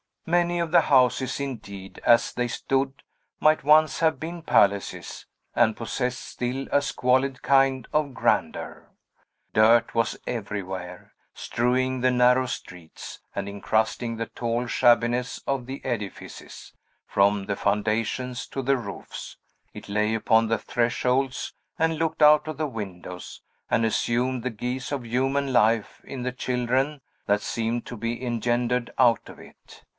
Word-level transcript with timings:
Many 0.25 0.59
of 0.59 0.71
the 0.71 0.81
houses, 0.81 1.39
indeed, 1.39 1.99
as 2.05 2.33
they 2.33 2.47
stood, 2.47 3.03
might 3.39 3.63
once 3.63 3.99
have 3.99 4.19
been 4.19 4.41
palaces, 4.43 5.25
and 5.55 5.75
possessed 5.75 6.21
still 6.21 6.67
a 6.71 6.81
squalid 6.81 7.41
kind 7.41 7.87
of 7.93 8.13
grandeur. 8.13 8.89
Dirt 9.53 9.93
was 9.93 10.17
everywhere, 10.25 11.13
strewing 11.33 12.01
the 12.01 12.11
narrow 12.11 12.45
streets, 12.45 13.19
and 13.35 13.49
incrusting 13.49 14.15
the 14.17 14.27
tall 14.27 14.67
shabbiness 14.67 15.39
of 15.45 15.65
the 15.65 15.83
edifices, 15.83 16.73
from 17.05 17.45
the 17.45 17.55
foundations 17.55 18.47
to 18.47 18.61
the 18.61 18.77
roofs; 18.77 19.37
it 19.73 19.89
lay 19.89 20.13
upon 20.15 20.47
the 20.47 20.57
thresholds, 20.59 21.53
and 21.77 21.97
looked 21.97 22.23
out 22.23 22.47
of 22.47 22.57
the 22.57 22.67
windows, 22.67 23.41
and 23.69 23.85
assumed 23.85 24.43
the 24.43 24.49
guise 24.49 24.91
of 24.91 25.05
human 25.05 25.51
life 25.51 26.01
in 26.05 26.23
the 26.23 26.31
children 26.31 27.01
that 27.27 27.41
Seemed 27.41 27.85
to 27.87 27.97
be 27.97 28.23
engendered 28.23 28.91
out 28.97 29.27
of 29.29 29.37
it. 29.39 29.83